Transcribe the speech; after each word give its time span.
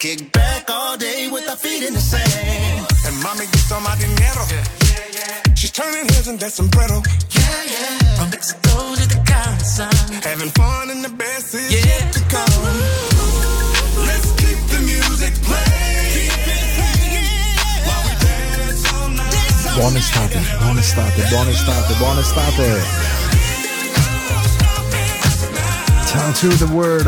Kick 0.00 0.32
back 0.32 0.70
all 0.70 0.96
day 0.96 1.28
with 1.30 1.46
our 1.46 1.56
feet 1.56 1.82
in 1.86 1.92
the 1.92 2.00
sand. 2.00 2.86
And 3.04 3.22
mommy 3.22 3.44
gets 3.44 3.70
on 3.70 3.82
my 3.82 3.94
dinero. 4.00 4.46
She's 5.54 5.70
turning 5.70 6.08
heads 6.08 6.26
in 6.26 6.38
that 6.38 6.52
sombrero. 6.52 7.02
Oh. 7.04 7.12
Yeah, 7.36 7.64
yeah. 7.68 8.16
From 8.16 8.30
Mexico 8.30 8.96
to 8.96 9.04
the 9.12 9.20
Caribbean. 9.28 10.22
Having 10.24 10.52
fun 10.56 10.88
and 10.88 11.04
the 11.04 11.10
best 11.10 11.52
is 11.52 11.68
Yeah. 11.68 11.84
yet 11.84 12.12
to 12.16 12.20
come. 12.32 12.64
Let's 14.08 14.32
keep 14.40 14.56
the 14.72 14.80
music 14.88 15.34
playing. 15.44 16.32
While 17.84 18.02
we 18.08 18.12
dance 18.24 18.80
all 18.96 19.08
night. 19.12 19.76
Buona 19.76 20.00
estate, 20.00 20.32
buona 20.64 20.80
estate, 20.80 21.28
buona 21.28 21.50
estate, 21.52 21.98
buona 22.00 22.20
estate. 22.24 22.80
Tell 26.08 26.32
to 26.40 26.48
the 26.56 26.68
word. 26.72 27.06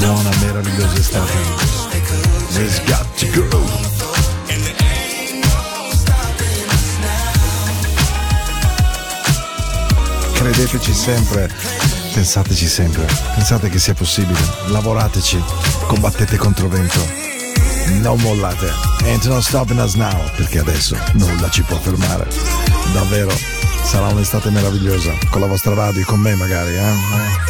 Now. 0.00 0.14
Buona, 0.14 0.36
meravigliosa 0.40 0.98
estate. 0.98 1.32
It's 2.58 2.80
got 2.84 3.06
to 3.18 3.26
go. 3.48 3.88
Credeteci 10.34 10.94
sempre, 10.94 11.50
pensateci 12.14 12.66
sempre, 12.66 13.06
pensate 13.34 13.68
che 13.68 13.78
sia 13.78 13.92
possibile, 13.92 14.38
lavorateci, 14.68 15.42
combattete 15.86 16.36
contro 16.38 16.66
vento, 16.68 17.06
non 18.00 18.18
mollate, 18.20 18.72
and 19.04 19.22
non 19.24 19.42
stopping 19.42 19.78
us 19.78 19.94
now, 19.94 20.18
perché 20.36 20.60
adesso 20.60 20.96
nulla 21.12 21.50
ci 21.50 21.62
può 21.62 21.76
fermare. 21.76 22.26
Davvero, 22.94 23.30
sarà 23.84 24.08
un'estate 24.08 24.48
meravigliosa, 24.48 25.12
con 25.28 25.42
la 25.42 25.46
vostra 25.46 25.74
radio, 25.74 26.04
con 26.06 26.20
me 26.20 26.34
magari, 26.34 26.74
eh? 26.74 27.49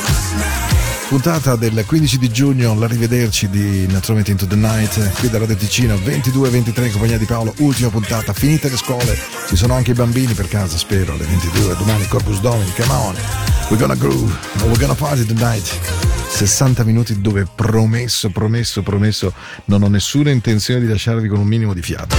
Puntata 1.11 1.57
del 1.57 1.83
15 1.85 2.17
di 2.17 2.31
giugno, 2.31 2.73
l'arrivederci 2.73 3.49
di 3.49 3.85
Naturalmente 3.87 4.31
Into 4.31 4.47
the 4.47 4.55
Night, 4.55 5.19
qui 5.19 5.29
da 5.29 5.39
Radio 5.39 5.57
Ticino, 5.57 5.95
22-23 5.95 6.85
in 6.85 6.91
compagnia 6.93 7.17
di 7.17 7.25
Paolo, 7.25 7.53
ultima 7.57 7.89
puntata, 7.89 8.31
finite 8.31 8.69
le 8.69 8.77
scuole, 8.77 9.19
ci 9.49 9.57
sono 9.57 9.73
anche 9.73 9.91
i 9.91 9.93
bambini 9.93 10.31
per 10.31 10.47
casa, 10.47 10.77
spero, 10.77 11.11
alle 11.11 11.25
22, 11.25 11.75
domani 11.75 12.07
Corpus 12.07 12.39
Domini, 12.39 12.71
come 12.77 12.93
on, 12.93 13.15
we're 13.67 13.77
gonna 13.77 13.97
groove, 13.97 14.33
we're 14.63 14.79
gonna 14.79 14.95
party 14.95 15.25
tonight. 15.25 15.77
60 16.29 16.85
minuti 16.85 17.19
dove 17.19 17.45
promesso, 17.55 18.29
promesso, 18.29 18.81
promesso, 18.81 19.33
non 19.65 19.83
ho 19.83 19.89
nessuna 19.89 20.29
intenzione 20.29 20.79
di 20.79 20.87
lasciarvi 20.87 21.27
con 21.27 21.39
un 21.39 21.47
minimo 21.47 21.73
di 21.73 21.81
fiato. 21.81 22.15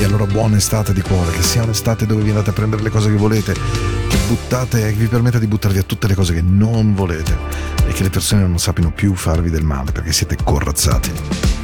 E 0.00 0.02
allora 0.02 0.24
buona 0.24 0.56
estate 0.56 0.94
di 0.94 1.02
cuore, 1.02 1.30
che 1.32 1.42
sia 1.42 1.62
un'estate 1.62 2.06
dove 2.06 2.22
vi 2.22 2.30
andate 2.30 2.48
a 2.48 2.52
prendere 2.54 2.82
le 2.82 2.88
cose 2.88 3.10
che 3.10 3.16
volete, 3.16 3.95
buttate 4.26 4.92
vi 4.92 5.06
permetta 5.06 5.38
di 5.38 5.46
buttarvi 5.46 5.78
a 5.78 5.82
tutte 5.82 6.06
le 6.06 6.14
cose 6.14 6.34
che 6.34 6.42
non 6.42 6.94
volete 6.94 7.36
e 7.86 7.92
che 7.92 8.02
le 8.02 8.10
persone 8.10 8.46
non 8.46 8.58
sappiano 8.58 8.90
più 8.90 9.14
farvi 9.14 9.50
del 9.50 9.64
male 9.64 9.92
perché 9.92 10.12
siete 10.12 10.36
corazzati. 10.42 11.55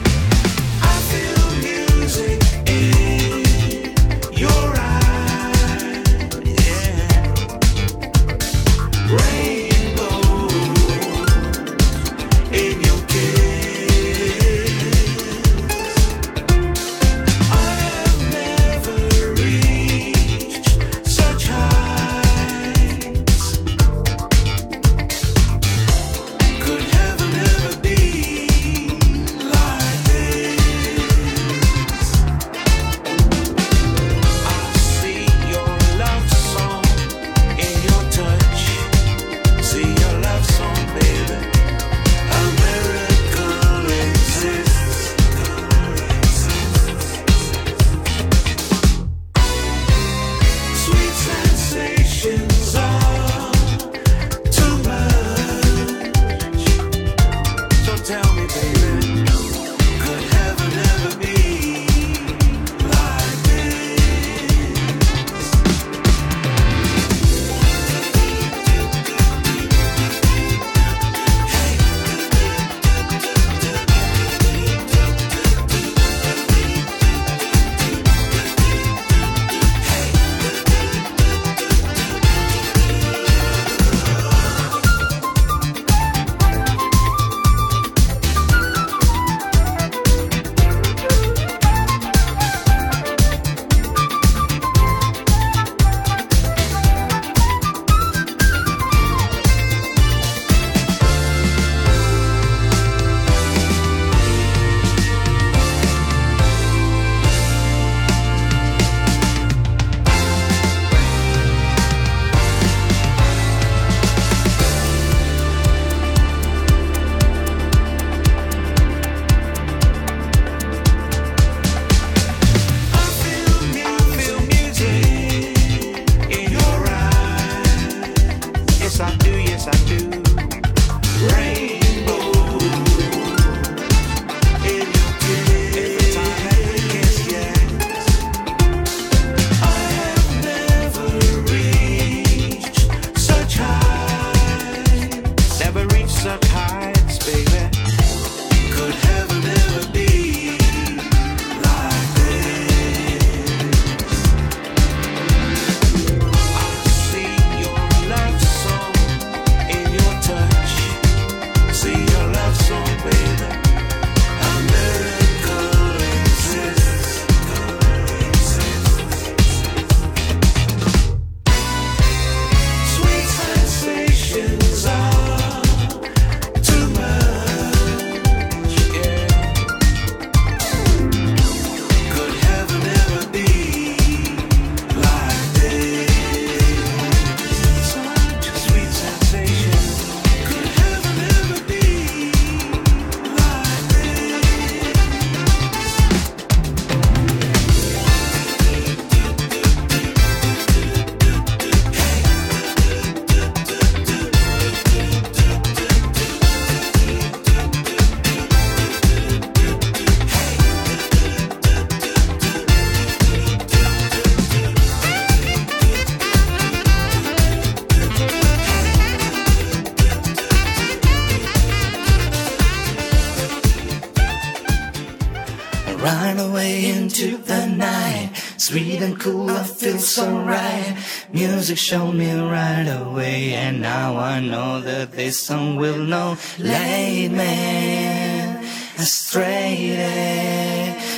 Run 226.02 226.40
away 226.40 226.90
into 226.90 227.37
the 227.37 227.66
night, 227.66 228.32
sweet 228.56 229.00
and 229.00 229.20
cool, 229.20 229.49
I 229.50 229.62
feel 229.62 229.99
so 229.99 230.37
right. 230.40 230.96
Music 231.32 231.78
showed 231.78 232.14
me 232.14 232.34
right 232.34 232.88
away, 232.88 233.54
and 233.54 233.81
now 233.81 234.16
I 234.16 234.40
know 234.40 234.81
that 234.81 235.12
this 235.12 235.40
song 235.40 235.76
will 235.76 235.99
know. 235.99 236.37
Late 236.58 237.28
me 237.28 238.66
astray. 238.99 239.96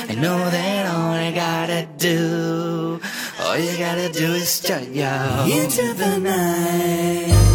I 0.07 0.13
know 0.13 0.37
that 0.37 0.85
all 0.93 1.13
I 1.13 1.31
gotta 1.31 1.87
do, 1.97 3.01
all 3.41 3.57
you 3.57 3.77
gotta 3.79 4.09
do 4.09 4.33
is 4.33 4.61
shut 4.61 4.87
your 4.93 5.47
into 5.49 5.93
the 5.95 6.19
night. 6.19 7.54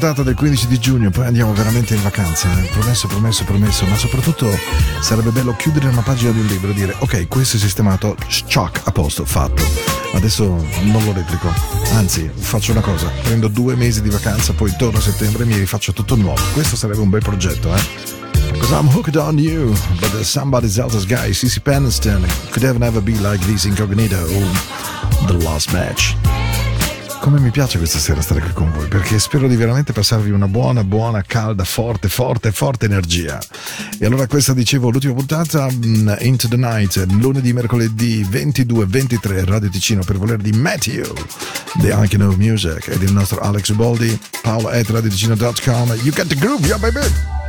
Puntata 0.00 0.22
del 0.22 0.34
15 0.34 0.66
di 0.66 0.78
giugno, 0.78 1.10
poi 1.10 1.26
andiamo 1.26 1.52
veramente 1.52 1.94
in 1.94 2.02
vacanza, 2.02 2.50
eh? 2.58 2.68
promesso, 2.68 3.06
promesso, 3.06 3.44
promesso, 3.44 3.84
ma 3.84 3.96
soprattutto 3.96 4.48
sarebbe 4.98 5.28
bello 5.28 5.54
chiudere 5.56 5.88
una 5.88 6.00
pagina 6.00 6.30
di 6.30 6.38
un 6.40 6.46
libro 6.46 6.70
e 6.70 6.72
dire 6.72 6.94
ok, 7.00 7.28
questo 7.28 7.58
è 7.58 7.60
sistemato, 7.60 8.16
shock, 8.26 8.80
a 8.84 8.92
posto, 8.92 9.26
fatto. 9.26 9.62
Adesso 10.14 10.46
non 10.84 11.04
lo 11.04 11.12
replico, 11.12 11.52
anzi 11.92 12.30
faccio 12.34 12.72
una 12.72 12.80
cosa, 12.80 13.10
prendo 13.24 13.48
due 13.48 13.74
mesi 13.74 14.00
di 14.00 14.08
vacanza, 14.08 14.54
poi 14.54 14.74
torno 14.74 14.96
a 14.96 15.02
settembre 15.02 15.42
e 15.42 15.46
mi 15.46 15.56
rifaccio 15.56 15.92
tutto 15.92 16.16
nuovo. 16.16 16.40
Questo 16.54 16.76
sarebbe 16.76 17.00
un 17.00 17.10
bel 17.10 17.22
progetto, 17.22 17.74
eh? 17.74 17.82
Cause 18.58 18.72
I'm 18.72 18.88
hooked 18.88 19.16
on 19.16 19.36
you, 19.36 19.74
but 20.00 20.12
there's 20.12 20.30
somebody 20.30 20.66
else's 20.78 21.04
guy, 21.04 21.30
CC 21.32 21.60
Peniston, 21.60 22.26
could 22.52 22.64
ever 22.64 22.78
never 22.78 23.02
be 23.02 23.18
like 23.18 23.44
this 23.44 23.66
incognito, 23.66 24.16
the 25.26 25.36
last 25.44 25.74
match. 25.74 26.19
Come 27.20 27.38
mi 27.38 27.50
piace 27.50 27.76
questa 27.76 27.98
sera 27.98 28.22
stare 28.22 28.40
qui 28.40 28.52
con 28.52 28.72
voi, 28.72 28.88
perché 28.88 29.18
spero 29.18 29.46
di 29.46 29.54
veramente 29.54 29.92
passarvi 29.92 30.30
una 30.30 30.48
buona, 30.48 30.82
buona, 30.84 31.22
calda, 31.22 31.64
forte, 31.64 32.08
forte, 32.08 32.50
forte 32.50 32.86
energia. 32.86 33.38
E 33.98 34.06
allora 34.06 34.26
questa 34.26 34.54
dicevo 34.54 34.88
l'ultima 34.90 35.12
puntata, 35.12 35.68
mm, 35.70 36.12
Into 36.20 36.48
the 36.48 36.56
Night, 36.56 36.96
lunedì, 37.10 37.52
mercoledì 37.52 38.24
22-23, 38.24 39.44
Radio 39.44 39.68
Ticino 39.68 40.02
per 40.02 40.16
volere 40.16 40.42
di 40.42 40.52
Matthew, 40.52 41.12
The 41.80 41.94
Icon 42.02 42.22
of 42.22 42.36
Music, 42.36 42.88
ed 42.88 43.02
il 43.02 43.12
nostro 43.12 43.38
Alex 43.40 43.68
Uboldi, 43.68 44.18
paolo 44.40 44.68
at 44.68 44.88
radioticino.com, 44.88 45.98
you 46.02 46.12
get 46.12 46.26
the 46.26 46.36
groove, 46.36 46.66
yeah 46.66 46.78
baby! 46.78 47.39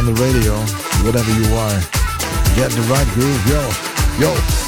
On 0.00 0.06
the 0.06 0.22
radio, 0.22 0.56
whatever 1.04 1.30
you 1.32 1.54
are, 1.56 1.80
get 2.56 2.70
the 2.70 2.80
right 2.88 3.06
groove, 3.08 3.46
yo, 3.46 3.60
yo. 4.18 4.59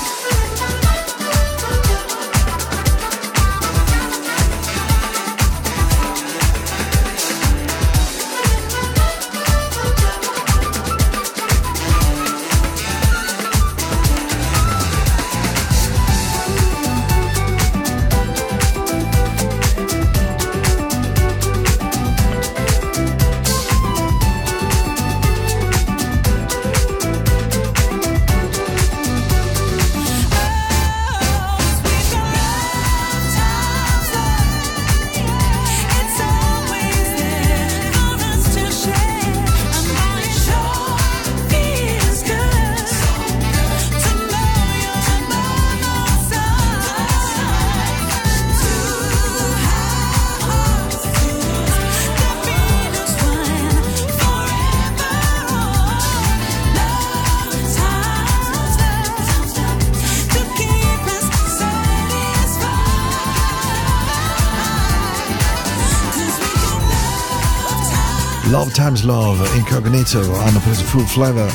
Love 69.03 69.49
Incognito 69.57 70.39
hanno 70.41 70.61
preso 70.61 70.85
full 70.85 71.05
flavor 71.05 71.53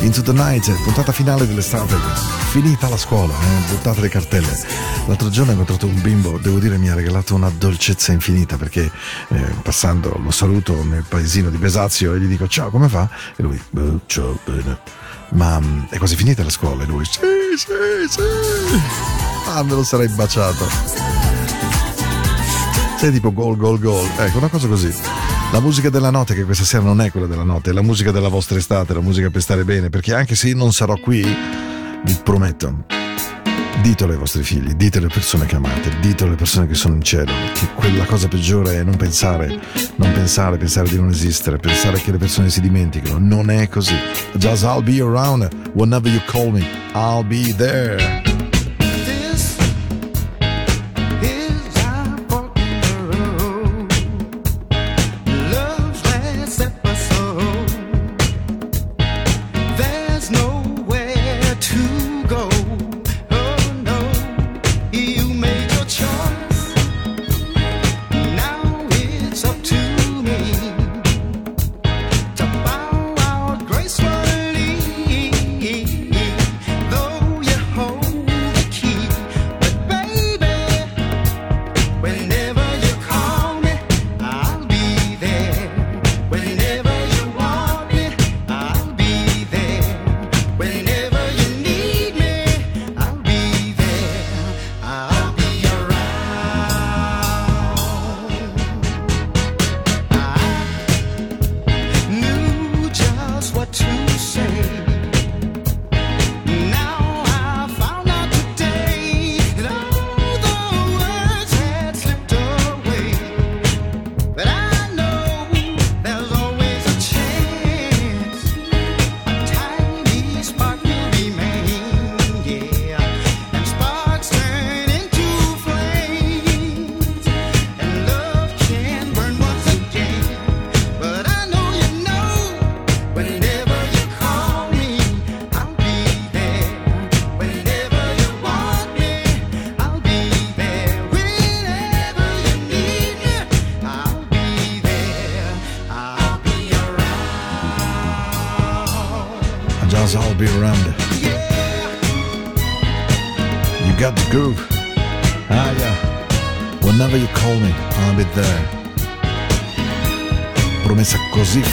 Into 0.00 0.22
the 0.22 0.32
Night, 0.32 0.70
puntata 0.82 1.12
finale 1.12 1.46
dell'estate. 1.46 1.94
Finita 2.50 2.88
la 2.88 2.96
scuola, 2.96 3.34
eh, 3.34 3.70
buttate 3.70 4.00
le 4.00 4.08
cartelle. 4.08 4.58
L'altro 5.06 5.28
giorno 5.28 5.50
ho 5.50 5.52
incontrato 5.52 5.86
un 5.86 6.00
bimbo, 6.00 6.38
devo 6.38 6.58
dire 6.58 6.78
mi 6.78 6.88
ha 6.88 6.94
regalato 6.94 7.34
una 7.34 7.50
dolcezza 7.50 8.12
infinita 8.12 8.56
perché 8.56 8.90
eh, 9.28 9.40
passando 9.62 10.18
lo 10.22 10.30
saluto 10.30 10.82
nel 10.84 11.04
paesino 11.06 11.50
di 11.50 11.56
Besazio 11.58 12.14
e 12.14 12.20
gli 12.20 12.26
dico 12.26 12.46
ciao, 12.48 12.70
come 12.70 12.88
fa? 12.88 13.08
E 13.36 13.42
lui, 13.42 13.60
"Beh, 13.70 13.98
ciao, 14.06 14.38
bene. 14.44 14.78
Ma 15.30 15.60
mm, 15.60 15.84
è 15.90 15.98
quasi 15.98 16.16
finita 16.16 16.42
la 16.42 16.50
scuola? 16.50 16.84
E 16.84 16.86
lui, 16.86 17.04
sì, 17.04 17.18
sì, 17.56 17.66
sì. 18.08 18.20
Ah, 19.54 19.62
me 19.62 19.72
lo 19.74 19.82
sarei 19.84 20.08
baciato. 20.08 20.66
Sei 22.98 23.12
tipo 23.12 23.32
gol, 23.32 23.56
gol, 23.56 23.78
gol. 23.78 24.08
Ecco, 24.16 24.38
una 24.38 24.48
cosa 24.48 24.66
così. 24.68 25.17
La 25.50 25.60
musica 25.60 25.88
della 25.88 26.10
notte, 26.10 26.34
che 26.34 26.44
questa 26.44 26.64
sera 26.64 26.84
non 26.84 27.00
è 27.00 27.10
quella 27.10 27.26
della 27.26 27.42
notte, 27.42 27.70
è 27.70 27.72
la 27.72 27.82
musica 27.82 28.10
della 28.10 28.28
vostra 28.28 28.58
estate, 28.58 28.92
la 28.92 29.00
musica 29.00 29.30
per 29.30 29.40
stare 29.40 29.64
bene, 29.64 29.88
perché 29.88 30.14
anche 30.14 30.34
se 30.34 30.48
io 30.48 30.56
non 30.56 30.72
sarò 30.72 30.96
qui, 30.96 31.22
vi 31.22 32.18
prometto, 32.22 32.84
ditelo 33.80 34.12
ai 34.12 34.18
vostri 34.18 34.42
figli, 34.42 34.72
dite 34.74 34.98
alle 34.98 35.08
persone 35.08 35.46
che 35.46 35.56
amate, 35.56 35.98
dite 36.00 36.24
alle 36.24 36.34
persone 36.34 36.66
che 36.66 36.74
sono 36.74 36.94
in 36.94 37.02
cielo, 37.02 37.32
che 37.54 37.66
quella 37.74 38.04
cosa 38.04 38.28
peggiore 38.28 38.78
è 38.78 38.82
non 38.82 38.96
pensare, 38.96 39.58
non 39.96 40.12
pensare, 40.12 40.58
pensare 40.58 40.88
di 40.90 40.96
non 40.96 41.08
esistere, 41.08 41.56
pensare 41.56 41.98
che 41.98 42.10
le 42.10 42.18
persone 42.18 42.50
si 42.50 42.60
dimenticano. 42.60 43.18
Non 43.18 43.50
è 43.50 43.68
così. 43.68 43.94
Just 44.34 44.64
I'll 44.64 44.82
be 44.82 45.00
around 45.00 45.48
whenever 45.72 46.10
you 46.10 46.20
call 46.26 46.50
me. 46.50 46.64
I'll 46.92 47.24
be 47.24 47.54
there. 47.54 48.27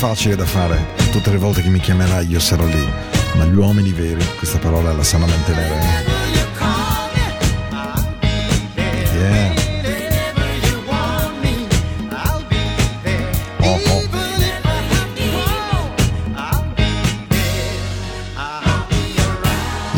Facile 0.07 0.35
da 0.35 0.45
fare. 0.45 0.85
Tutte 1.11 1.31
le 1.31 1.37
volte 1.37 1.63
che 1.63 1.69
mi 1.69 1.79
chiamerai 1.79 2.27
io 2.27 2.39
sarò 2.39 2.63
lì. 2.65 2.87
Ma 3.37 3.45
gli 3.45 3.55
uomini 3.55 3.91
veri, 3.91 4.23
questa 4.37 4.59
parola 4.59 4.93
la 4.93 5.03
sanno 5.03 5.25
mantenere. 5.25 6.14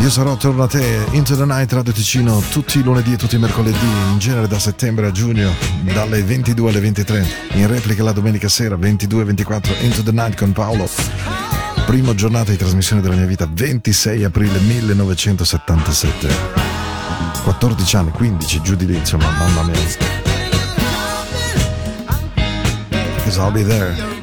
Io 0.08 0.14
sarò 0.14 0.32
attorno 0.32 0.62
a 0.62 0.66
te, 0.66 1.04
Into 1.10 1.36
the 1.36 1.44
Night 1.44 1.70
Radio 1.70 1.92
Ticino, 1.92 2.42
tutti 2.50 2.78
i 2.78 2.82
lunedì 2.82 3.12
e 3.12 3.16
tutti 3.16 3.34
i 3.34 3.38
mercoledì, 3.38 3.86
in 4.10 4.18
genere 4.18 4.48
da 4.48 4.58
settembre 4.58 5.06
a 5.06 5.10
giugno, 5.10 5.52
dalle 5.82 6.22
22 6.22 6.70
alle 6.70 6.80
23, 6.80 7.26
in 7.52 7.66
replica 7.66 8.02
la 8.02 8.12
domenica 8.12 8.48
sera, 8.48 8.74
22-24, 8.76 9.84
Into 9.84 10.02
the 10.02 10.12
Night 10.12 10.38
con 10.38 10.52
Paolo. 10.52 10.88
Prima 11.84 12.14
giornata 12.14 12.50
di 12.50 12.56
trasmissione 12.56 13.02
della 13.02 13.16
mia 13.16 13.26
vita, 13.26 13.46
26 13.52 14.24
aprile 14.24 14.58
1977. 14.60 16.28
14 17.42 17.96
anni, 17.96 18.10
15, 18.10 18.62
giù 18.62 18.76
di 18.76 18.86
lì, 18.86 18.96
insomma, 18.96 19.28
mamma 19.28 19.62
mia. 19.64 19.78
Because 23.16 23.38
I'll 23.38 23.52
be 23.52 23.62
there. 23.62 24.17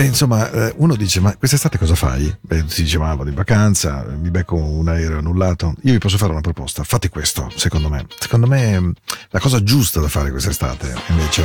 Beh, 0.00 0.06
insomma, 0.06 0.50
eh, 0.50 0.72
uno 0.78 0.96
dice: 0.96 1.20
Ma 1.20 1.36
quest'estate 1.36 1.76
cosa 1.76 1.94
fai? 1.94 2.34
Beh, 2.40 2.64
si 2.68 2.84
dice: 2.84 2.96
Ma 2.96 3.14
vado 3.14 3.28
in 3.28 3.34
vacanza, 3.34 4.02
mi 4.18 4.30
becco 4.30 4.56
un 4.56 4.88
aereo 4.88 5.18
annullato. 5.18 5.74
Io 5.82 5.92
vi 5.92 5.98
posso 5.98 6.16
fare 6.16 6.32
una 6.32 6.40
proposta. 6.40 6.84
Fate 6.84 7.10
questo, 7.10 7.52
secondo 7.54 7.90
me. 7.90 8.06
Secondo 8.18 8.46
me, 8.46 8.80
mh, 8.80 8.92
la 9.28 9.40
cosa 9.40 9.62
giusta 9.62 10.00
da 10.00 10.08
fare 10.08 10.30
quest'estate, 10.30 10.94
invece, 11.08 11.44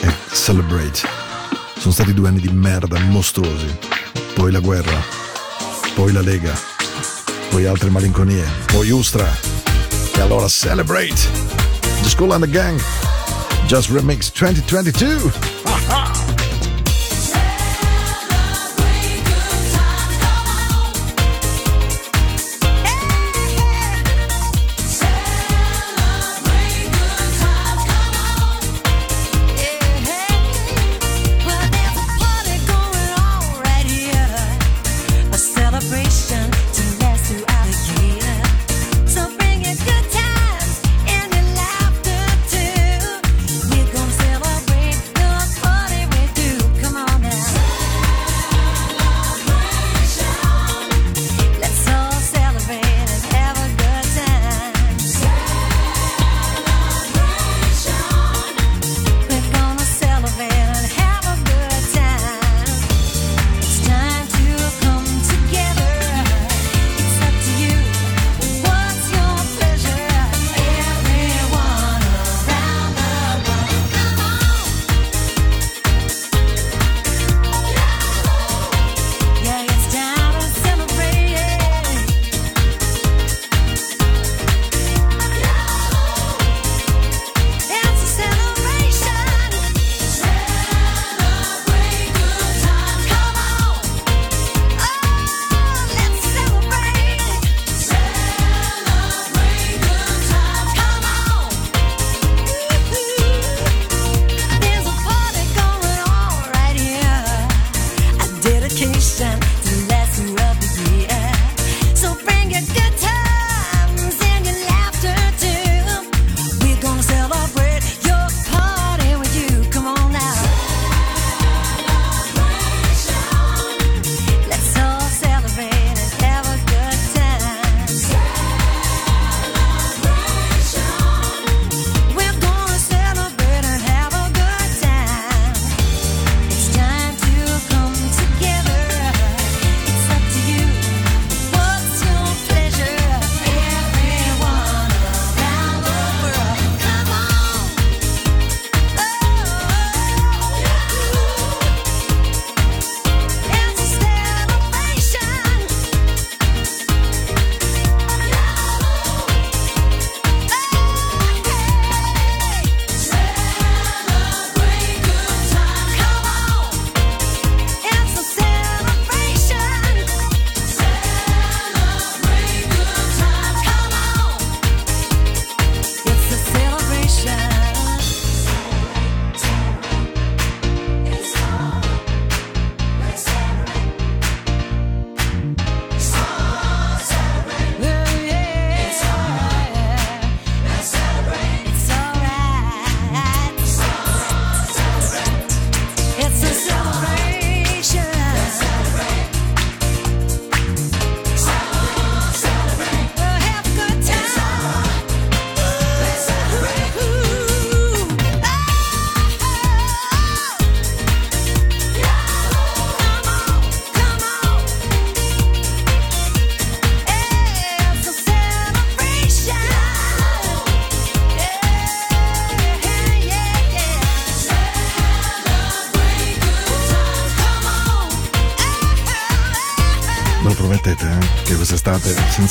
è 0.00 0.10
celebrate. 0.32 1.00
Sono 1.76 1.92
stati 1.92 2.14
due 2.14 2.28
anni 2.28 2.40
di 2.40 2.48
merda 2.48 2.98
mostruosi. 3.00 3.68
Poi 4.34 4.50
la 4.50 4.60
guerra, 4.60 4.98
poi 5.94 6.12
la 6.12 6.22
Lega, 6.22 6.54
poi 7.50 7.66
altre 7.66 7.90
malinconie, 7.90 8.46
poi 8.72 8.88
Ustra. 8.88 9.28
E 10.14 10.20
allora 10.22 10.48
celebrate! 10.48 11.20
The 12.00 12.08
School 12.08 12.32
and 12.32 12.44
the 12.44 12.50
Gang, 12.50 12.80
Just 13.66 13.90
Remix 13.90 14.32
2022. 14.32 15.30
Well, 15.66 16.19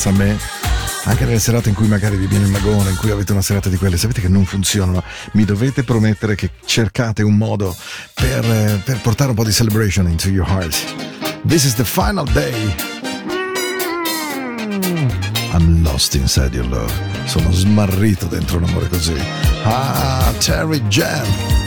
senza 0.00 0.10
me, 0.12 0.38
anche 1.04 1.24
nelle 1.24 1.38
serate 1.38 1.68
in 1.68 1.74
cui 1.74 1.86
magari 1.86 2.16
vi 2.16 2.26
viene 2.26 2.46
il 2.46 2.50
magone, 2.50 2.90
in 2.90 2.96
cui 2.96 3.10
avete 3.10 3.32
una 3.32 3.42
serata 3.42 3.68
di 3.68 3.76
quelle, 3.76 3.98
sapete 3.98 4.22
che 4.22 4.28
non 4.28 4.46
funzionano, 4.46 5.02
mi 5.32 5.44
dovete 5.44 5.84
promettere 5.84 6.34
che 6.34 6.50
cercate 6.64 7.22
un 7.22 7.36
modo 7.36 7.76
per, 8.14 8.44
eh, 8.44 8.80
per 8.82 9.00
portare 9.00 9.30
un 9.30 9.36
po' 9.36 9.44
di 9.44 9.52
celebration 9.52 10.08
into 10.08 10.28
your 10.28 10.48
heart. 10.48 10.74
This 11.46 11.64
is 11.64 11.74
the 11.74 11.84
final 11.84 12.24
day. 12.32 12.74
I'm 15.52 15.82
lost 15.82 16.14
inside 16.14 16.54
your 16.54 16.68
love. 16.68 16.92
Sono 17.24 17.50
smarrito 17.52 18.26
dentro 18.26 18.58
un 18.58 18.64
amore 18.64 18.88
così. 18.88 19.14
Ah, 19.64 20.32
Terry 20.38 20.80
Jam. 20.88 21.59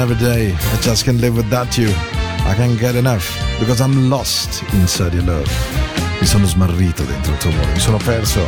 Every 0.00 0.16
day. 0.16 0.52
I 0.52 0.76
just 0.80 1.04
can't 1.04 1.20
live 1.20 1.36
without 1.36 1.76
you. 1.76 1.90
I 2.46 2.54
can't 2.56 2.78
get 2.78 2.94
enough 2.96 3.28
because 3.58 3.80
I'm 3.80 4.08
lost 4.08 4.62
inside 4.72 5.14
your 5.14 5.24
love. 5.24 5.50
Mi 6.20 6.26
sono 6.26 6.46
smarrito 6.46 7.04
dentro 7.04 7.32
il 7.32 7.38
tuo 7.38 7.50
amore, 7.50 7.72
mi 7.72 7.80
sono 7.80 7.98
perso. 7.98 8.40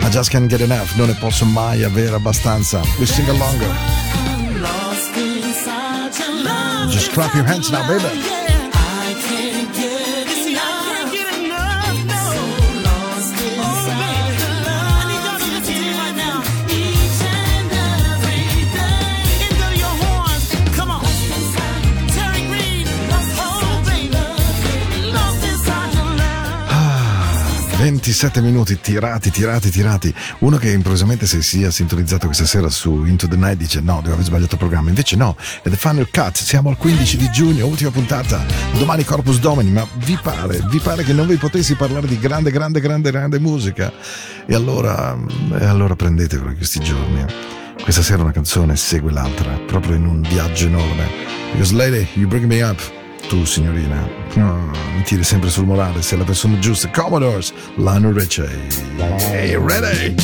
I 0.00 0.08
just 0.10 0.30
can't 0.30 0.48
get 0.48 0.60
enough, 0.60 0.94
non 0.96 1.08
ne 1.08 1.14
posso 1.14 1.44
mai 1.44 1.82
avere 1.84 2.14
abbastanza. 2.14 2.80
We 2.98 3.06
sing 3.06 3.28
along. 3.28 3.60
Love. 4.60 4.88
Just 6.90 7.12
clap 7.12 7.34
your 7.34 7.44
hands 7.44 7.70
now, 7.70 7.86
baby. 7.86 8.37
27 27.98 28.40
minuti 28.40 28.78
tirati, 28.80 29.28
tirati, 29.28 29.70
tirati. 29.70 30.14
Uno 30.38 30.56
che 30.56 30.70
improvvisamente 30.70 31.26
si 31.26 31.42
sia 31.42 31.68
sintonizzato 31.72 32.26
questa 32.26 32.46
sera 32.46 32.68
su 32.68 33.04
Into 33.04 33.26
the 33.26 33.34
Night 33.34 33.56
dice 33.56 33.80
no, 33.80 33.98
devo 34.00 34.14
aver 34.14 34.24
sbagliato 34.24 34.56
programma. 34.56 34.88
Invece 34.88 35.16
no, 35.16 35.36
è 35.62 35.68
The 35.68 35.76
Final 35.76 36.08
Cut. 36.08 36.36
Siamo 36.36 36.68
al 36.68 36.76
15 36.76 37.16
di 37.16 37.28
giugno, 37.32 37.66
ultima 37.66 37.90
puntata. 37.90 38.44
Domani 38.78 39.04
Corpus 39.04 39.40
Domini, 39.40 39.70
ma 39.70 39.84
vi 40.04 40.16
pare, 40.22 40.64
vi 40.70 40.78
pare 40.78 41.02
che 41.02 41.12
non 41.12 41.26
vi 41.26 41.36
potessi 41.36 41.74
parlare 41.74 42.06
di 42.06 42.20
grande, 42.20 42.52
grande, 42.52 42.78
grande, 42.78 43.10
grande 43.10 43.40
musica? 43.40 43.92
E 44.46 44.54
allora, 44.54 45.18
e 45.58 45.64
allora 45.64 45.96
prendetevelo 45.96 46.54
questi 46.54 46.78
giorni. 46.78 47.24
Questa 47.82 48.02
sera 48.02 48.22
una 48.22 48.32
canzone 48.32 48.76
segue 48.76 49.10
l'altra, 49.10 49.58
proprio 49.66 49.96
in 49.96 50.06
un 50.06 50.20
viaggio 50.20 50.66
enorme. 50.66 51.08
Because 51.50 51.74
lady, 51.74 52.06
you 52.14 52.28
bring 52.28 52.44
me 52.44 52.62
up. 52.62 52.97
Tu, 53.28 53.44
signorina, 53.44 54.08
no, 54.36 54.70
mi 54.96 55.02
tiri 55.02 55.22
sempre 55.22 55.50
sul 55.50 55.66
morale, 55.66 56.00
sei 56.00 56.16
la 56.16 56.24
persona 56.24 56.58
giusta. 56.58 56.88
Commodores, 56.88 57.52
Lionel 57.74 58.14
Richie. 58.14 58.48
Hey, 59.18 59.54
ready? 59.54 60.14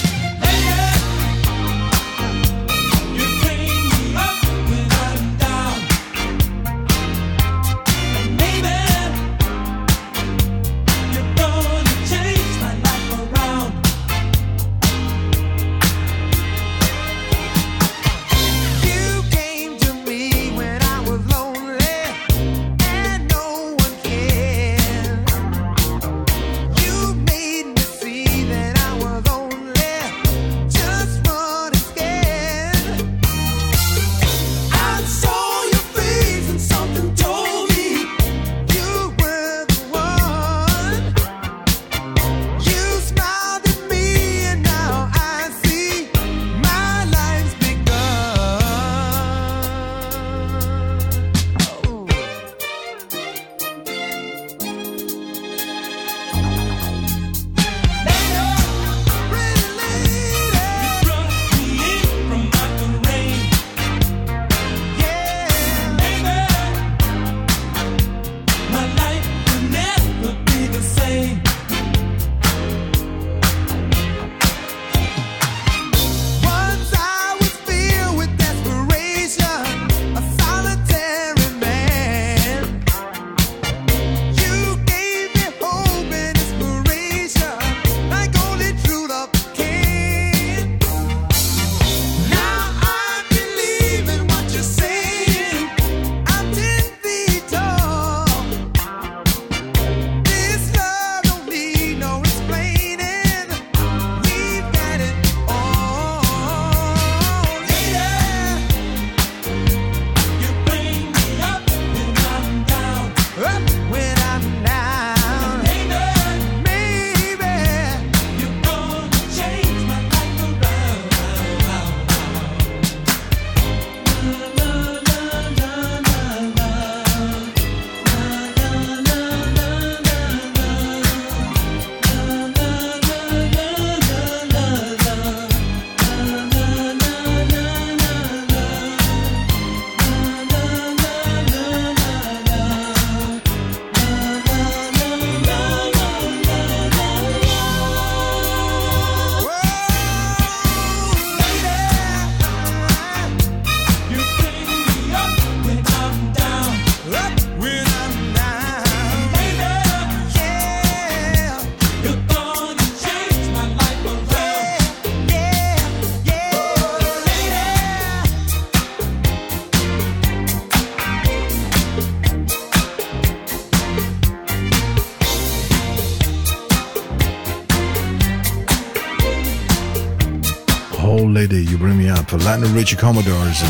Lionel 182.45 182.73
Richie 182.75 182.99
Commodores. 182.99 183.65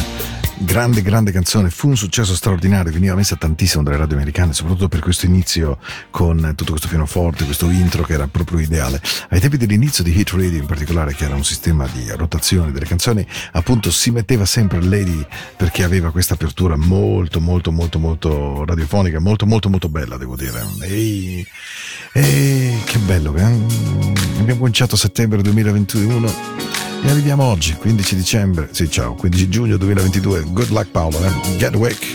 Grande, 0.59 1.01
grande 1.01 1.31
canzone, 1.31 1.71
fu 1.71 1.87
un 1.87 1.97
successo 1.97 2.35
straordinario, 2.35 2.91
veniva 2.91 3.15
messa 3.15 3.37
tantissimo 3.37 3.85
dalle 3.85 3.99
radio 3.99 4.17
americane, 4.17 4.53
soprattutto 4.53 4.89
per 4.89 4.99
questo 4.99 5.27
inizio 5.27 5.79
con 6.11 6.55
tutto 6.57 6.73
questo 6.73 6.89
pianoforte, 6.89 7.45
questo 7.45 7.71
intro 7.71 8.03
che 8.03 8.15
era 8.15 8.27
proprio 8.27 8.59
ideale. 8.59 9.01
Ai 9.29 9.39
tempi 9.39 9.59
dell'inizio 9.59 10.03
di 10.03 10.19
Hit 10.19 10.31
Radio 10.31 10.59
in 10.59 10.67
particolare, 10.67 11.15
che 11.15 11.25
era 11.25 11.37
un 11.37 11.45
sistema 11.45 11.87
di 11.87 12.11
rotazione 12.17 12.73
delle 12.73 12.85
canzoni, 12.85 13.25
appunto 13.53 13.93
si 13.93 14.11
metteva 14.11 14.45
sempre 14.45 14.83
Lady 14.83 15.25
perché 15.57 15.85
aveva 15.85 16.11
questa 16.11 16.35
apertura 16.35 16.75
molto, 16.77 17.41
molto, 17.41 17.71
molto, 17.71 18.01
molto 18.01 18.65
radiofonica, 18.65 19.21
molto, 19.21 19.47
molto, 19.47 19.69
molto 19.71 19.89
bella, 19.89 20.17
devo 20.17 20.35
dire. 20.35 20.61
E, 20.81 21.47
e 22.13 22.83
che 22.85 22.99
bello, 22.99 23.37
eh? 23.37 23.43
abbiamo 24.41 24.59
cominciato 24.59 24.97
a 24.97 24.99
settembre 24.99 25.43
2021 25.43 26.64
e 27.07 27.11
arriviamo 27.11 27.45
oggi, 27.45 27.75
15 27.75 28.17
dicembre, 28.17 28.71
sì 28.73 28.91
ciao, 28.91 29.15
15 29.15 29.51
giugno 29.51 29.77
2022. 29.77 30.45
Good 30.53 30.71
luck 30.71 30.87
Paolo, 30.91 31.19
eh? 31.23 31.57
get 31.59 31.75
awake. 31.75 32.07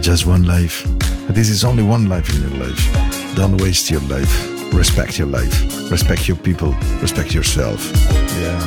Just 0.00 0.26
one 0.26 0.44
life. 0.44 0.86
This 1.32 1.48
is 1.48 1.64
only 1.64 1.82
one 1.82 2.06
life 2.06 2.30
in 2.34 2.42
your 2.42 2.66
life. 2.66 3.34
Don't 3.34 3.58
waste 3.62 3.90
your 3.90 4.02
life. 4.08 4.74
Respect 4.74 5.18
your 5.18 5.30
life. 5.30 5.90
Respect 5.90 6.28
your 6.28 6.36
people. 6.36 6.76
Respect 7.00 7.32
yourself. 7.32 7.80
Yeah. 8.38 8.60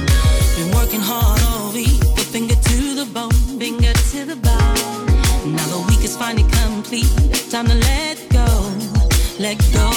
Been 0.58 0.72
working 0.74 1.02
hard 1.02 1.40
all 1.44 1.72
week, 1.72 2.02
whipping 2.16 2.48
good 2.48 2.62
to 2.64 2.96
the 2.96 3.06
bone, 3.14 3.32
Finger 3.60 3.94
to 3.94 4.26
the 4.26 4.38
bone. 4.38 5.54
Now 5.54 5.68
the 5.68 5.86
week 5.88 6.04
is 6.04 6.18
finally 6.18 6.50
complete. 6.64 7.06
Time 7.52 7.68
to 7.68 7.76
let 7.76 8.18
go, 8.32 8.48
let 9.38 9.58
go. 9.72 9.89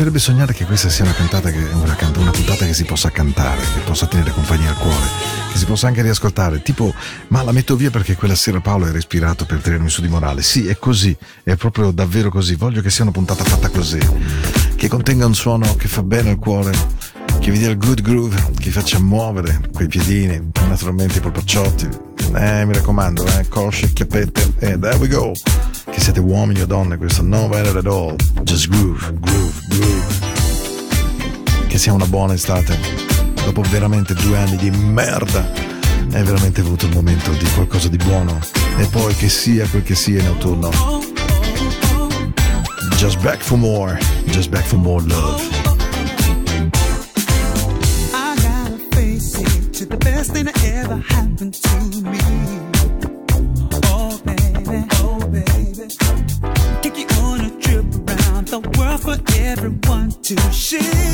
piacerebbe 0.00 0.18
sognare 0.18 0.54
che 0.54 0.64
questa 0.64 0.88
sia 0.88 1.04
una 1.04 1.12
cantata, 1.12 1.50
che, 1.50 1.58
una, 1.58 1.94
canta, 1.94 2.20
una 2.20 2.30
puntata 2.30 2.64
che 2.64 2.72
si 2.72 2.84
possa 2.84 3.10
cantare, 3.10 3.60
che 3.60 3.80
possa 3.80 4.06
tenere 4.06 4.30
compagnia 4.30 4.70
al 4.70 4.76
cuore, 4.76 5.04
che 5.52 5.58
si 5.58 5.66
possa 5.66 5.88
anche 5.88 6.00
riascoltare. 6.00 6.62
Tipo, 6.62 6.94
ma 7.28 7.42
la 7.42 7.52
metto 7.52 7.76
via 7.76 7.90
perché 7.90 8.16
quella 8.16 8.34
sera 8.34 8.60
Paolo 8.60 8.86
era 8.86 8.96
ispirato 8.96 9.44
per 9.44 9.58
tenermi 9.58 9.90
su 9.90 10.00
di 10.00 10.08
morale. 10.08 10.40
Sì, 10.40 10.66
è 10.66 10.78
così, 10.78 11.14
è 11.42 11.54
proprio 11.56 11.90
davvero 11.90 12.30
così. 12.30 12.54
Voglio 12.54 12.80
che 12.80 12.88
sia 12.88 13.02
una 13.02 13.12
puntata 13.12 13.44
fatta 13.44 13.68
così, 13.68 13.98
che 14.74 14.88
contenga 14.88 15.26
un 15.26 15.34
suono 15.34 15.76
che 15.76 15.86
fa 15.86 16.02
bene 16.02 16.30
al 16.30 16.38
cuore, 16.38 16.72
che 17.38 17.50
vi 17.50 17.58
dia 17.58 17.68
il 17.68 17.76
good 17.76 18.00
groove, 18.00 18.52
che 18.58 18.70
faccia 18.70 18.98
muovere 19.00 19.60
quei 19.70 19.86
piedini, 19.86 20.50
naturalmente 20.66 21.18
i 21.18 21.20
polpacciotti. 21.20 21.88
Eh, 22.36 22.64
mi 22.64 22.72
raccomando, 22.72 23.26
eh, 23.36 23.48
cosce, 23.48 23.92
chiappette, 23.92 24.52
e 24.60 24.70
eh, 24.70 24.78
there 24.78 24.96
we 24.96 25.08
go 25.08 25.32
che 25.90 26.00
siete 26.00 26.20
uomini 26.20 26.60
o 26.60 26.66
donne, 26.66 26.96
questo 26.96 27.22
no 27.22 27.48
matter 27.48 27.76
at 27.76 27.86
all, 27.86 28.14
just 28.42 28.68
groove, 28.68 29.12
groove, 29.20 29.52
groove. 29.68 30.18
Che 31.66 31.78
sia 31.78 31.92
una 31.92 32.06
buona 32.06 32.34
estate. 32.34 32.78
Dopo 33.44 33.62
veramente 33.62 34.14
due 34.14 34.36
anni 34.36 34.56
di 34.56 34.70
merda, 34.70 35.48
è 36.10 36.22
veramente 36.22 36.62
venuto 36.62 36.86
il 36.86 36.94
momento 36.94 37.30
di 37.32 37.46
qualcosa 37.54 37.88
di 37.88 37.96
buono. 37.96 38.38
E 38.76 38.86
poi 38.86 39.14
che 39.14 39.28
sia 39.28 39.66
quel 39.68 39.82
che 39.82 39.94
sia 39.94 40.20
in 40.20 40.26
autunno. 40.26 40.70
Just 42.96 43.20
back 43.20 43.42
for 43.42 43.58
more, 43.58 43.98
just 44.26 44.50
back 44.50 44.64
for 44.64 44.78
more 44.78 45.02
love. 45.06 45.42
I 48.12 48.34
gotta 48.36 48.78
face 48.90 49.38
it, 49.38 49.88
the 49.88 49.96
best 49.96 50.32
thing 50.32 50.44
that 50.44 50.62
ever 50.64 51.02
happened 51.08 51.54
to 51.54 52.02
me. 52.02 52.59
to 60.36 60.52
share. 60.52 61.09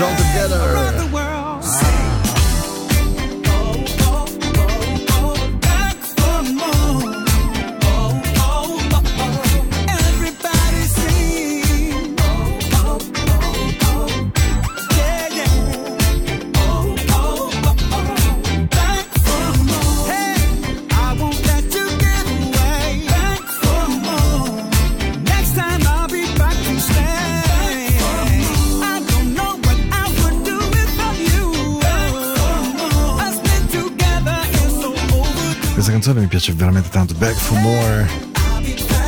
all 0.00 0.16
together. 0.16 0.83
piace 36.44 36.52
veramente 36.52 36.88
tanto. 36.90 37.14
Back 37.14 37.34
for 37.34 37.58
More. 37.58 38.06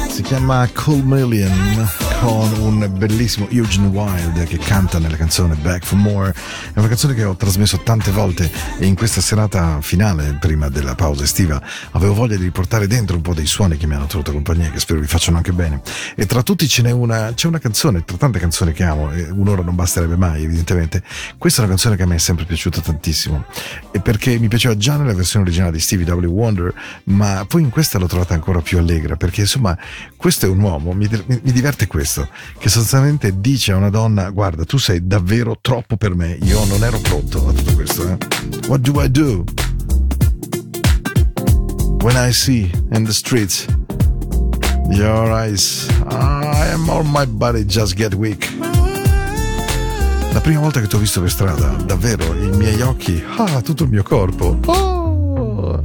Si 0.09 0.23
chiama 0.23 0.69
Cool 0.73 1.03
Million 1.05 2.06
con 2.21 2.53
un 2.59 2.93
bellissimo 2.97 3.49
Eugene 3.51 3.89
Wilde 3.89 4.45
che 4.45 4.59
canta 4.59 4.99
nella 4.99 5.17
canzone 5.17 5.55
Back 5.55 5.85
for 5.85 5.99
More. 5.99 6.35
È 6.73 6.79
una 6.79 6.89
canzone 6.89 7.15
che 7.15 7.25
ho 7.25 7.37
trasmesso 7.37 7.81
tante 7.83 8.11
volte 8.11 8.51
e 8.79 8.87
in 8.87 8.95
questa 8.95 9.21
serata 9.21 9.81
finale, 9.81 10.37
prima 10.41 10.69
della 10.69 10.95
pausa 10.95 11.25
estiva, 11.25 11.61
avevo 11.93 12.15
voglia 12.15 12.37
di 12.37 12.45
riportare 12.45 12.87
dentro 12.87 13.17
un 13.17 13.23
po' 13.23 13.35
dei 13.35 13.47
suoni 13.47 13.77
che 13.77 13.87
mi 13.87 13.95
hanno 13.95 14.07
tenuto 14.07 14.33
compagnia, 14.33 14.71
che 14.71 14.79
spero 14.79 15.01
vi 15.01 15.07
facciano 15.07 15.37
anche 15.37 15.53
bene. 15.53 15.81
E 16.15 16.27
tra 16.27 16.43
tutti 16.43 16.67
ce 16.69 16.83
n'è 16.83 16.91
una, 16.91 17.33
c'è 17.35 17.49
una 17.49 17.59
canzone, 17.59 18.05
tra 18.05 18.17
tante 18.17 18.39
canzoni 18.39 18.73
che 18.73 18.85
amo, 18.85 19.13
e 19.13 19.29
un'ora 19.31 19.63
non 19.63 19.75
basterebbe 19.75 20.17
mai, 20.17 20.45
evidentemente. 20.45 21.03
Questa 21.37 21.61
è 21.61 21.65
una 21.65 21.75
canzone 21.75 21.97
che 21.97 22.03
a 22.03 22.07
me 22.07 22.15
è 22.15 22.19
sempre 22.19 22.45
piaciuta 22.45 22.81
tantissimo. 22.81 23.45
E 23.91 24.01
perché 24.01 24.39
mi 24.39 24.49
piaceva 24.49 24.77
già 24.77 24.97
nella 24.97 25.15
versione 25.15 25.45
originale 25.45 25.73
di 25.73 25.81
Stevie 25.81 26.11
W. 26.11 26.25
Wonder, 26.27 26.75
ma 27.05 27.45
poi 27.47 27.63
in 27.63 27.71
questa 27.71 27.99
l'ho 27.99 28.07
trovata 28.07 28.35
ancora 28.35 28.61
più 28.61 28.79
allegra, 28.79 29.17
perché 29.17 29.43
insomma, 29.43 29.77
questo 30.17 30.47
è 30.47 30.49
un 30.49 30.61
uomo, 30.61 30.93
mi, 30.93 31.09
mi 31.27 31.53
diverte 31.53 31.87
questo 31.87 32.06
questo, 32.07 32.29
che 32.59 32.69
sostanzialmente 32.69 33.41
dice 33.41 33.73
a 33.73 33.77
una 33.77 33.91
donna, 33.91 34.31
guarda, 34.31 34.65
tu 34.65 34.79
sei 34.79 35.05
davvero 35.05 35.59
troppo 35.61 35.97
per 35.97 36.15
me, 36.15 36.39
io 36.43 36.65
non 36.67 36.85
ero 36.85 37.01
pronto 37.01 37.49
a 37.49 37.53
tutto 37.53 37.75
questo. 37.75 38.09
Eh? 38.09 38.17
What 38.69 38.81
do 38.83 39.03
I 39.03 39.11
do? 39.11 39.45
When 42.03 42.15
I 42.17 42.33
see 42.33 42.71
in 42.93 43.03
the 43.03 43.13
streets 43.13 43.67
your 44.89 45.33
eyes, 45.33 45.89
I 46.09 46.71
am 46.73 46.89
all 46.89 47.03
my 47.05 47.27
body 47.27 47.65
just 47.65 47.97
get 47.97 48.15
weak. 48.15 48.55
La 50.33 50.41
prima 50.41 50.61
volta 50.61 50.81
che 50.81 50.87
ti 50.87 50.95
ho 50.95 50.99
visto 51.01 51.21
per 51.21 51.31
strada, 51.31 51.71
davvero, 51.85 52.23
i 52.35 52.57
miei 52.57 52.81
occhi, 52.83 53.21
ah, 53.37 53.61
tutto 53.63 53.83
il 53.83 53.91
mio 53.91 54.05
corpo. 54.05 54.57
Oh. 54.67 55.83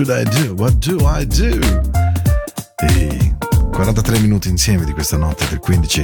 Should 0.00 0.10
I 0.10 0.24
do? 0.24 0.54
What 0.54 0.78
do 0.78 1.04
I 1.04 1.26
do? 1.26 1.60
E 2.80 3.36
43 3.70 4.18
minuti 4.20 4.48
insieme 4.48 4.84
di 4.86 4.92
questa 4.92 5.18
notte 5.18 5.46
del 5.50 5.58
15. 5.58 6.02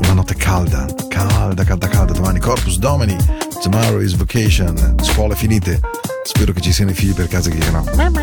Una 0.00 0.14
notte 0.14 0.34
calda, 0.36 0.86
calda, 1.08 1.62
calda, 1.64 1.88
calda. 1.88 2.12
Domani 2.14 2.40
Corpus 2.40 2.78
Domini. 2.78 3.16
Tomorrow 3.62 4.00
is 4.00 4.14
vacation. 4.14 4.96
Scuole 5.02 5.34
finite. 5.34 5.80
Spero 6.24 6.52
che 6.52 6.62
ci 6.62 6.72
siano 6.72 6.92
i 6.92 6.94
figli 6.94 7.12
per 7.12 7.28
casa 7.28 7.50
che 7.50 7.70
no. 7.70 7.84
Mamma, 7.94 8.22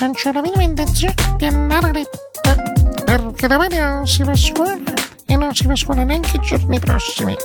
non 0.00 0.12
c'è 0.14 0.32
la 0.32 0.40
minima 0.40 0.62
intenzione 0.62 1.14
di 1.36 1.44
andare 1.44 1.88
a 1.88 1.92
letto. 1.92 2.18
Perché 3.04 3.46
domani 3.46 3.76
non 3.76 4.06
si 4.06 4.22
va 4.22 4.32
a 4.32 4.36
scuola 4.36 4.78
e 5.26 5.36
non 5.36 5.54
si 5.54 5.66
va 5.66 5.72
a 5.72 5.76
scuola 5.76 6.02
neanche 6.02 6.36
i 6.36 6.40
giorni 6.40 6.78
prossimi. 6.78 7.36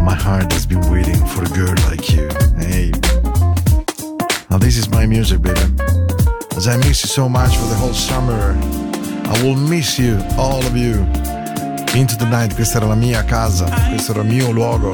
My 0.00 0.16
heart 0.16 0.52
has 0.52 0.66
been 0.66 0.80
waiting 0.90 1.24
for 1.26 1.44
a 1.44 1.48
girl 1.48 1.74
like 1.88 2.10
you. 2.10 2.28
Hey. 2.58 2.91
My 5.02 5.08
music, 5.08 5.42
baby. 5.42 5.58
As 6.56 6.68
I 6.68 6.76
miss 6.76 7.02
you 7.02 7.08
so 7.08 7.28
much 7.28 7.56
for 7.56 7.66
the 7.66 7.74
whole 7.74 7.92
summer, 7.92 8.56
I 9.26 9.42
will 9.42 9.56
miss 9.56 9.98
you, 9.98 10.16
all 10.38 10.64
of 10.64 10.76
you. 10.76 10.92
Into 11.98 12.14
the 12.16 12.26
night, 12.30 12.54
questa 12.54 12.78
era 12.78 12.86
la 12.86 12.94
mia 12.94 13.24
casa, 13.24 13.64
questo 13.88 14.12
era 14.12 14.22
il 14.22 14.28
mio 14.28 14.52
luogo, 14.52 14.92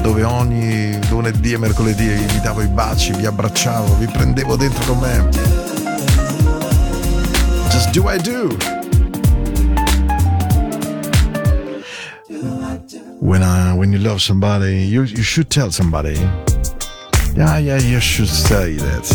dove 0.00 0.22
ogni 0.22 0.98
lunedì 1.10 1.52
e 1.52 1.58
mercoledì 1.58 2.08
vi 2.08 2.40
davo 2.40 2.62
i 2.62 2.68
baci, 2.68 3.12
vi 3.12 3.26
abbracciavo, 3.26 3.96
vi 3.96 4.06
prendevo 4.06 4.56
dentro 4.56 4.82
con 4.86 4.98
me. 5.00 5.28
Just 7.68 7.90
do 7.90 8.08
I 8.08 8.16
do. 8.16 8.56
When 13.20 13.42
I, 13.42 13.74
when 13.74 13.92
you 13.92 13.98
love 13.98 14.20
somebody, 14.22 14.86
you 14.86 15.02
you 15.02 15.22
should 15.22 15.50
tell 15.50 15.70
somebody. 15.70 16.16
Yeah, 17.34 17.58
yeah, 17.58 17.78
you 17.78 17.98
should 17.98 18.28
say 18.28 18.76
that. 18.76 19.06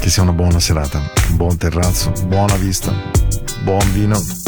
Che 0.00 0.08
sia 0.10 0.22
una 0.22 0.32
buona 0.32 0.58
serata, 0.58 0.98
un 1.30 1.36
buon 1.36 1.56
terrazzo, 1.58 2.12
buona 2.26 2.56
vista, 2.56 2.92
buon 3.62 3.92
vino. 3.92 4.47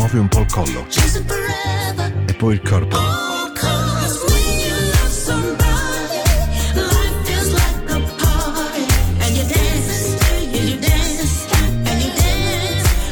Muovi 0.00 0.16
un 0.16 0.28
po' 0.28 0.40
il 0.40 0.46
collo 0.50 0.86
e 2.24 2.32
poi 2.32 2.54
il 2.54 2.62
corpo. 2.62 2.96
Oh. 2.96 3.00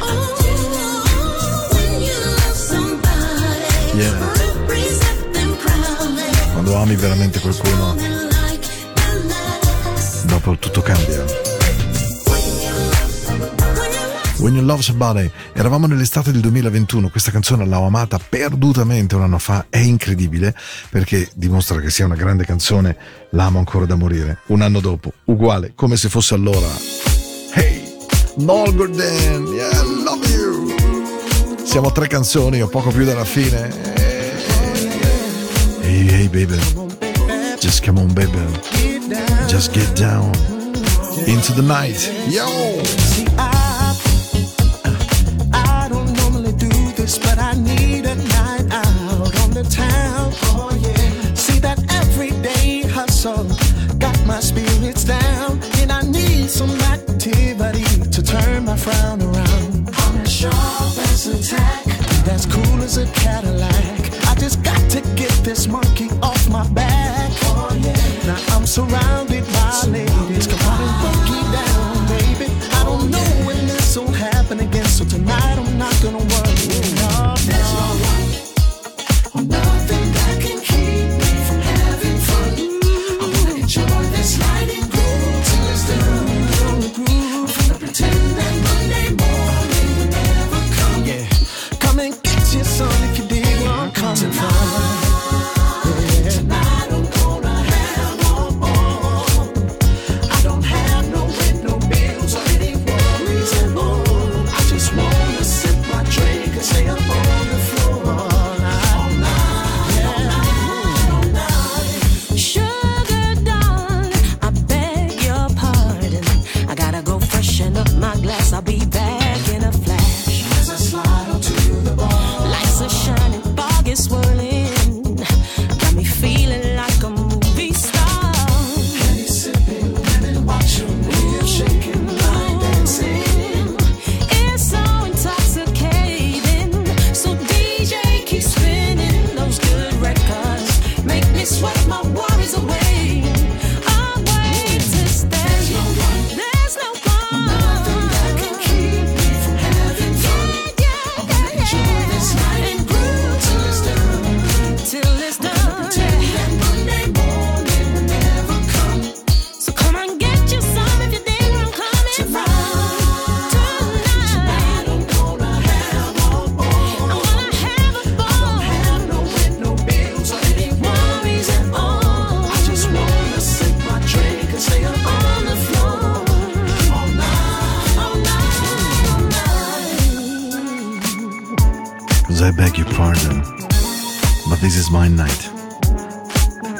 Oh, 0.01 0.17
Yeah. 3.95 4.17
Quando 6.53 6.75
ami 6.75 6.95
veramente 6.95 7.39
qualcuno, 7.39 7.95
dopo 10.25 10.57
tutto 10.57 10.81
cambia. 10.81 11.38
When 14.39 14.55
You 14.55 14.63
Love 14.63 14.81
Somebody. 14.81 15.29
Eravamo 15.53 15.85
nell'estate 15.85 16.31
del 16.31 16.41
2021, 16.41 17.09
questa 17.09 17.29
canzone 17.31 17.65
l'ho 17.65 17.85
amata 17.85 18.17
perdutamente 18.17 19.15
un 19.15 19.23
anno 19.23 19.37
fa, 19.37 19.65
è 19.69 19.77
incredibile 19.77 20.55
perché 20.89 21.29
dimostra 21.35 21.79
che 21.79 21.89
sia 21.89 22.05
una 22.05 22.15
grande 22.15 22.45
canzone, 22.45 22.95
l'amo 23.31 23.59
ancora 23.59 23.85
da 23.85 23.95
morire. 23.95 24.39
Un 24.47 24.61
anno 24.61 24.79
dopo, 24.79 25.11
uguale, 25.25 25.73
come 25.75 25.97
se 25.97 26.09
fosse 26.09 26.35
allora. 26.35 26.67
Hey, 27.53 27.97
Noel 28.37 28.89
yeah, 28.91 29.81
I 29.81 30.03
love 30.03 30.27
you. 30.29 30.73
Siamo 31.63 31.89
a 31.89 31.91
tre 31.91 32.07
canzoni 32.07 32.61
o 32.61 32.67
poco 32.67 32.91
più 32.91 33.03
dalla 33.03 33.25
fine. 33.25 33.69
Hey, 35.81 36.07
hey 36.07 36.27
baby, 36.29 36.57
just 37.59 37.83
come 37.83 37.99
on 37.99 38.13
baby, 38.13 38.39
just 39.47 39.71
get 39.71 39.91
down. 39.99 40.31
Into 41.25 41.53
the 41.53 41.61
night, 41.61 42.09
yo! 42.29 43.58
some 56.59 56.77
to 58.11 58.21
turn 58.21 58.65
my 58.65 58.75
frown 58.75 59.21
around. 59.21 59.89
I'm 59.93 60.25
as 60.25 60.27
sharp 60.27 60.97
as 61.07 61.25
a 61.27 61.37
tack, 61.55 61.85
cool 62.45 62.81
as 62.83 62.97
a 62.97 63.05
Cadillac. 63.13 63.58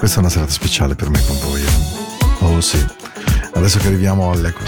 questa 0.10 0.26
è 0.26 0.26
una 0.26 0.34
serata 0.34 0.51
speciale 0.51 0.95
per 0.95 1.12
me 1.12 1.24
con 1.24 1.38
voi. 1.39 1.62
Eh. 1.62 1.68
Oh 2.39 2.60
sì, 2.62 2.84
adesso 3.53 3.78
che 3.78 3.88
arriviamo 3.89 4.32
al 4.32 4.43
ecco, 4.43 4.64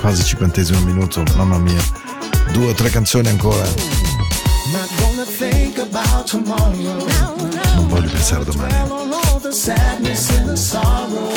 quasi 0.00 0.24
cinquantesimo 0.24 0.80
minuto, 0.80 1.22
mamma 1.36 1.58
mia, 1.58 1.80
due 2.50 2.70
o 2.70 2.74
tre 2.74 2.90
canzoni 2.90 3.28
ancora. 3.28 3.62
Non 7.74 7.86
voglio 7.86 8.10
pensare 8.10 8.42
a 8.42 8.44
domani. 8.44 8.74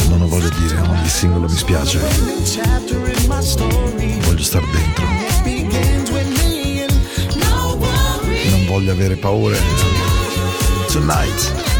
Non 0.07 0.21
ho 0.21 0.27
voglia 0.27 0.49
di 0.49 0.59
dire 0.65 0.79
ogni 0.79 1.07
singolo 1.07 1.47
mi 1.47 1.55
spiace. 1.55 1.99
Voglio 4.21 4.43
star 4.43 4.63
dentro. 4.71 5.05
Non 8.49 8.65
voglio 8.65 8.91
avere 8.91 9.15
paure. 9.15 9.59
Tonight. 10.91 11.72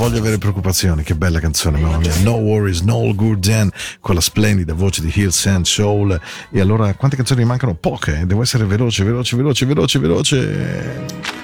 voglio 0.00 0.18
avere 0.18 0.38
preoccupazioni, 0.38 1.02
che 1.02 1.14
bella 1.14 1.40
canzone, 1.40 1.78
mamma 1.78 1.98
mia. 1.98 2.14
No 2.22 2.36
Worries, 2.36 2.80
No 2.80 3.14
Good 3.14 3.40
Then, 3.40 3.70
con 4.00 4.14
la 4.14 4.22
splendida 4.22 4.72
voce 4.72 5.02
di 5.02 5.12
Hills 5.14 5.44
and 5.44 5.66
Soul. 5.66 6.18
E 6.50 6.58
allora, 6.58 6.94
quante 6.94 7.16
canzoni 7.16 7.44
mancano? 7.44 7.74
Poche, 7.74 8.20
eh, 8.20 8.26
devo 8.26 8.40
essere 8.40 8.64
veloce, 8.64 9.04
veloce, 9.04 9.36
veloce, 9.36 9.66
veloce, 9.66 9.98
veloce 9.98 11.38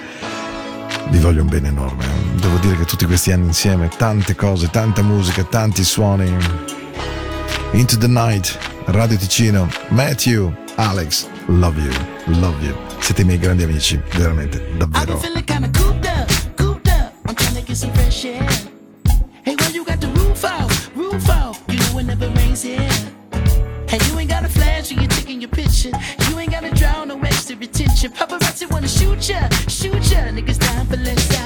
vi 1.10 1.18
voglio 1.18 1.42
un 1.42 1.48
bene 1.48 1.68
enorme. 1.68 2.04
Eh. 2.04 2.40
Devo 2.40 2.56
dire 2.56 2.76
che 2.76 2.84
tutti 2.86 3.04
questi 3.04 3.30
anni 3.30 3.46
insieme, 3.46 3.90
tante 3.94 4.34
cose, 4.34 4.70
tanta 4.70 5.02
musica, 5.02 5.44
tanti 5.44 5.84
suoni. 5.84 6.34
Into 7.72 7.98
the 7.98 8.08
Night, 8.08 8.58
Radio 8.86 9.18
Ticino, 9.18 9.68
Matthew, 9.88 10.50
Alex, 10.76 11.26
love 11.46 11.78
you, 11.78 11.92
love 12.38 12.64
you. 12.64 12.74
Siete 13.00 13.20
i 13.20 13.24
miei 13.24 13.38
grandi 13.38 13.64
amici, 13.64 14.00
veramente, 14.14 14.66
davvero. 14.78 15.20
get 17.76 17.80
some 17.80 17.92
fresh 17.92 18.24
air. 18.24 18.48
Hey, 19.44 19.54
why 19.58 19.68
you 19.68 19.84
got 19.84 20.00
the 20.00 20.08
roof 20.08 20.44
out? 20.44 20.70
Roof 20.94 21.28
out. 21.28 21.58
You 21.68 21.78
know 21.78 21.98
it 21.98 22.04
never 22.04 22.28
rains 22.28 22.62
here. 22.62 22.78
Hey, 23.88 23.98
you 24.06 24.18
ain't 24.18 24.30
got 24.30 24.44
a 24.44 24.48
flash 24.48 24.90
when 24.90 25.00
you're 25.00 25.10
taking 25.10 25.40
your 25.40 25.50
picture. 25.50 25.92
You 26.28 26.38
ain't 26.38 26.50
got 26.50 26.62
to 26.62 26.70
drown 26.70 27.08
no 27.08 27.20
extra 27.20 27.56
attention. 27.56 28.12
Paparazzi 28.12 28.70
wanna 28.70 28.88
shoot 28.88 29.28
ya, 29.28 29.48
shoot 29.68 30.10
ya. 30.10 30.20
Niggas 30.36 30.58
dying 30.58 30.86
for 30.86 30.96
less 30.96 31.38
out. 31.38 31.45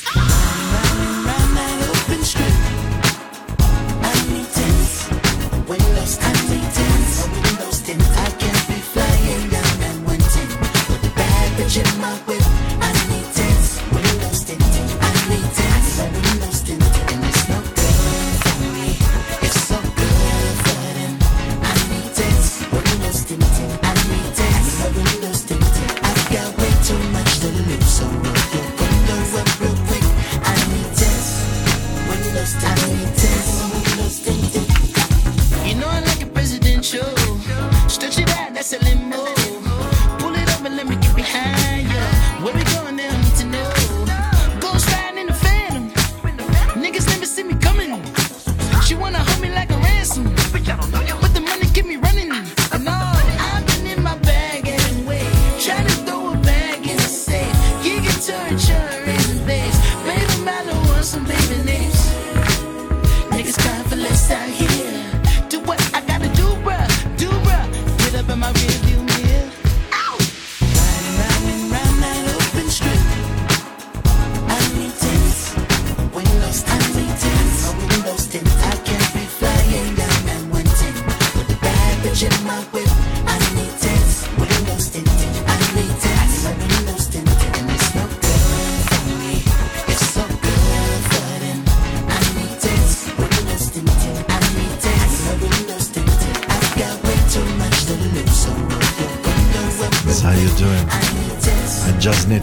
Podcast. 0.03 0.50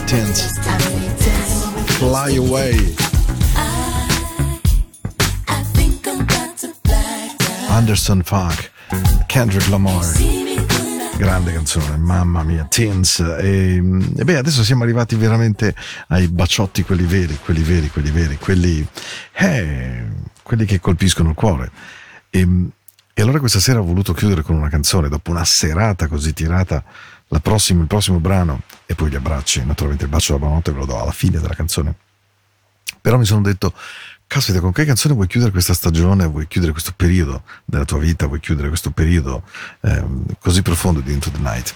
Tents. 0.08 0.58
Fly 1.98 2.36
away. 2.36 2.94
Anderson 7.68 8.22
Park. 8.22 8.70
Kendrick 9.26 9.68
Lamar. 9.68 10.06
Grande 11.18 11.52
canzone, 11.52 11.98
mamma 11.98 12.42
mia, 12.42 12.64
Teens. 12.64 13.18
E, 13.18 13.82
e 14.16 14.24
beh, 14.24 14.36
adesso 14.36 14.64
siamo 14.64 14.84
arrivati 14.84 15.14
veramente 15.14 15.74
ai 16.08 16.28
baciotti, 16.28 16.84
quelli 16.84 17.04
veri, 17.04 17.38
quelli 17.44 17.62
veri, 17.62 17.90
quelli 17.90 18.10
veri, 18.10 18.38
quelli, 18.38 18.88
eh, 19.32 20.04
quelli 20.42 20.64
che 20.64 20.80
colpiscono 20.80 21.30
il 21.30 21.34
cuore. 21.34 21.70
E, 22.30 22.48
e 23.12 23.22
allora 23.22 23.40
questa 23.40 23.60
sera 23.60 23.80
ho 23.80 23.84
voluto 23.84 24.14
chiudere 24.14 24.40
con 24.40 24.56
una 24.56 24.70
canzone, 24.70 25.10
dopo 25.10 25.32
una 25.32 25.44
serata 25.44 26.06
così 26.06 26.32
tirata, 26.32 26.82
prossima, 27.40 27.82
il 27.82 27.86
prossimo 27.86 28.18
brano, 28.18 28.62
e 28.86 28.94
poi 28.94 29.10
gli 29.10 29.14
abbracci, 29.14 29.64
naturalmente 29.64 30.04
il 30.04 30.10
bacio 30.10 30.32
della 30.32 30.38
buonanotte 30.38 30.72
ve 30.72 30.78
lo 30.78 30.86
do 30.86 31.00
alla 31.00 31.12
fine 31.12 31.40
della 31.40 31.54
canzone. 31.54 31.94
Però 33.00 33.18
mi 33.18 33.24
sono 33.24 33.42
detto, 33.42 33.72
caspita, 34.26 34.60
con 34.60 34.72
che 34.72 34.84
canzone 34.84 35.14
vuoi 35.14 35.26
chiudere 35.26 35.52
questa 35.52 35.74
stagione, 35.74 36.26
vuoi 36.26 36.46
chiudere 36.48 36.72
questo 36.72 36.92
periodo 36.96 37.42
della 37.64 37.84
tua 37.84 37.98
vita, 37.98 38.26
vuoi 38.26 38.40
chiudere 38.40 38.68
questo 38.68 38.90
periodo 38.90 39.42
ehm, 39.80 40.24
così 40.40 40.62
profondo 40.62 41.00
di 41.00 41.12
Into 41.12 41.30
the 41.30 41.38
Night? 41.38 41.74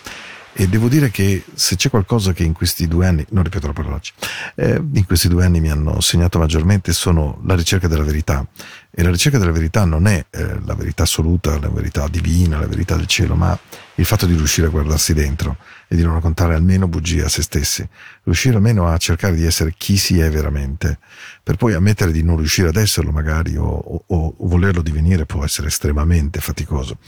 E 0.54 0.68
devo 0.68 0.88
dire 0.88 1.10
che 1.10 1.44
se 1.54 1.76
c'è 1.76 1.88
qualcosa 1.88 2.32
che 2.32 2.42
in 2.42 2.52
questi 2.52 2.86
due 2.86 3.06
anni, 3.06 3.24
non 3.30 3.42
ripeto 3.42 3.66
la 3.66 3.72
parolaccia, 3.72 4.12
eh, 4.54 4.82
in 4.92 5.06
questi 5.06 5.28
due 5.28 5.46
anni 5.46 5.60
mi 5.60 5.70
hanno 5.70 5.98
segnato 6.02 6.38
maggiormente 6.38 6.92
sono 6.92 7.40
la 7.46 7.54
ricerca 7.54 7.88
della 7.88 8.04
verità. 8.04 8.46
E 8.94 9.02
la 9.02 9.10
ricerca 9.10 9.38
della 9.38 9.52
verità 9.52 9.86
non 9.86 10.06
è 10.06 10.22
eh, 10.28 10.60
la 10.66 10.74
verità 10.74 11.04
assoluta, 11.04 11.58
la 11.58 11.70
verità 11.70 12.06
divina, 12.08 12.58
la 12.58 12.66
verità 12.66 12.94
del 12.94 13.06
cielo, 13.06 13.34
ma 13.34 13.58
il 13.94 14.04
fatto 14.04 14.26
di 14.26 14.34
riuscire 14.34 14.66
a 14.66 14.70
guardarsi 14.70 15.14
dentro 15.14 15.56
e 15.88 15.96
di 15.96 16.02
non 16.02 16.12
raccontare 16.12 16.54
almeno 16.54 16.88
bugie 16.88 17.24
a 17.24 17.28
se 17.30 17.40
stessi, 17.40 17.88
riuscire 18.24 18.56
almeno 18.56 18.88
a 18.88 18.98
cercare 18.98 19.34
di 19.34 19.46
essere 19.46 19.72
chi 19.78 19.96
si 19.96 20.20
è 20.20 20.28
veramente, 20.30 20.98
per 21.42 21.56
poi 21.56 21.72
ammettere 21.72 22.12
di 22.12 22.22
non 22.22 22.36
riuscire 22.36 22.68
ad 22.68 22.76
esserlo 22.76 23.12
magari 23.12 23.56
o, 23.56 23.64
o- 23.64 24.04
o 24.36 24.46
volerlo 24.46 24.82
divenire 24.82 25.24
può 25.24 25.42
essere 25.42 25.68
estremamente 25.68 26.40
faticoso. 26.40 26.98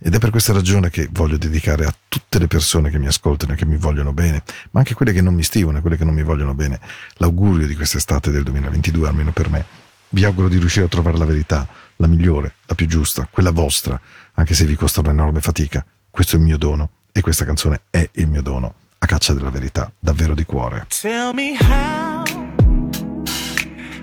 Ed 0.00 0.12
è 0.12 0.18
per 0.18 0.30
questa 0.30 0.52
ragione 0.52 0.90
che 0.90 1.08
voglio 1.12 1.38
dedicare 1.38 1.84
a 1.84 1.94
tutte 2.08 2.40
le 2.40 2.48
persone 2.48 2.90
che 2.90 2.98
mi 2.98 3.06
ascoltano 3.06 3.52
e 3.52 3.56
che 3.56 3.64
mi 3.64 3.76
vogliono 3.76 4.12
bene, 4.12 4.42
ma 4.72 4.80
anche 4.80 4.94
quelle 4.94 5.12
che 5.12 5.22
non 5.22 5.34
mi 5.34 5.44
stimano 5.44 5.78
e 5.78 5.80
quelle 5.82 5.96
che 5.96 6.04
non 6.04 6.14
mi 6.14 6.24
vogliono 6.24 6.54
bene, 6.54 6.80
l'augurio 7.18 7.68
di 7.68 7.76
quest'estate 7.76 8.32
del 8.32 8.42
2022, 8.42 9.06
almeno 9.06 9.30
per 9.30 9.50
me. 9.50 9.87
Vi 10.10 10.24
auguro 10.24 10.48
di 10.48 10.58
riuscire 10.58 10.86
a 10.86 10.88
trovare 10.88 11.18
la 11.18 11.26
verità, 11.26 11.68
la 11.96 12.06
migliore, 12.06 12.54
la 12.64 12.74
più 12.74 12.86
giusta, 12.86 13.28
quella 13.30 13.50
vostra, 13.50 14.00
anche 14.34 14.54
se 14.54 14.64
vi 14.64 14.74
costa 14.74 15.00
un'enorme 15.00 15.40
fatica. 15.40 15.84
Questo 16.10 16.36
è 16.36 16.38
il 16.38 16.44
mio 16.46 16.56
dono 16.56 16.90
e 17.12 17.20
questa 17.20 17.44
canzone 17.44 17.82
è 17.90 18.08
il 18.12 18.26
mio 18.26 18.40
dono, 18.40 18.74
a 18.98 19.06
caccia 19.06 19.34
della 19.34 19.50
verità, 19.50 19.92
davvero 19.98 20.34
di 20.34 20.44
cuore. 20.44 20.86
Tell 20.88 21.34
me 21.34 21.56
how, 21.60 22.24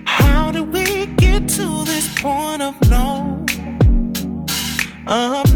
how 0.06 0.52
did 0.52 0.72
we 0.72 1.12
get 1.16 1.52
to 1.56 1.84
this 1.86 2.08
point 2.22 2.62
of 2.62 2.76
no, 2.88 3.44
of 5.08 5.55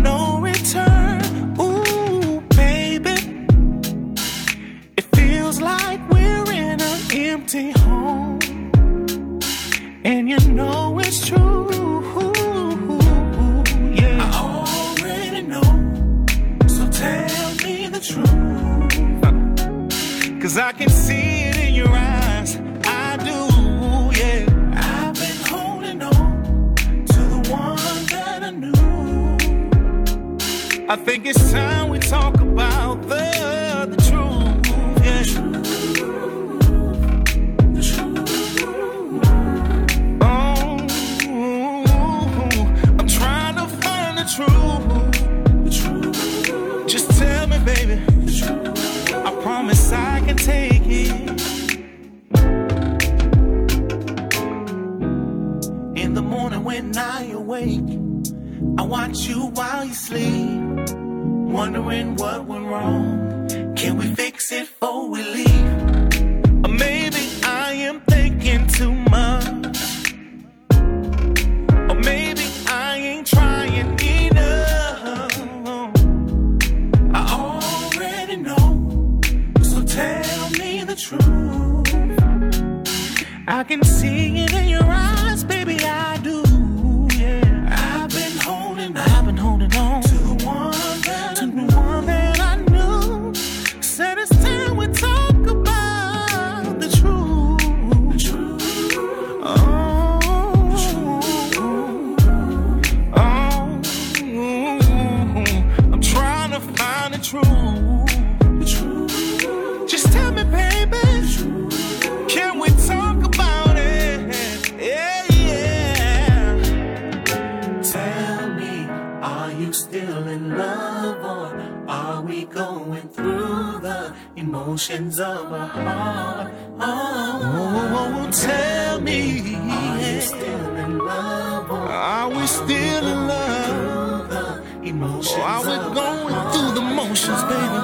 emotions 124.40 125.20
of 125.20 125.52
a 125.52 125.68
heart? 125.68 126.52
Oh, 126.80 128.30
tell 128.32 129.02
me, 129.02 129.56
are 129.56 130.00
you 130.00 130.22
still 130.22 130.76
in 130.78 130.98
love 130.98 131.70
are 131.72 132.30
we 132.30 132.48
still 132.48 133.08
in 133.08 133.28
love? 133.28 134.30
The 134.30 134.64
emotions 134.90 135.38
or 135.38 135.42
are 135.42 135.62
we 135.62 135.76
going 135.96 136.52
through 136.52 136.72
the 136.80 136.82
motions, 136.82 137.44
baby? 137.52 137.80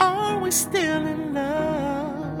Are 0.00 0.38
we 0.40 0.50
still 0.50 1.06
in 1.06 1.34
love? 1.34 2.38